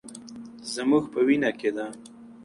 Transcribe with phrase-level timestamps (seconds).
[0.73, 1.87] زموږ په وینه کې ده.